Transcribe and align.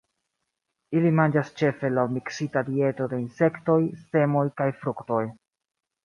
Ili 0.99 1.09
manĝas 1.17 1.49
ĉefe 1.59 1.91
laŭ 1.97 2.05
miksita 2.13 2.63
dieto 2.69 3.07
de 3.11 3.19
insektoj, 3.25 3.77
semoj 4.07 4.43
kaj 4.63 4.69
fruktoj. 4.79 5.21